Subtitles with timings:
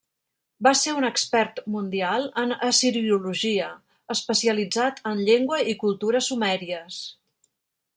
[0.67, 3.69] Va ser un expert mundial en assiriologia,
[4.17, 7.03] especialitzat en llengua i cultura sumèries.